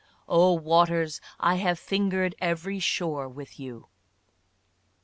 "O 0.27 0.53
waters, 0.53 1.21
I 1.39 1.57
have 1.57 1.77
finger'd 1.77 2.33
every 2.41 2.79
shore 2.79 3.29
with 3.29 3.59
you." 3.59 3.87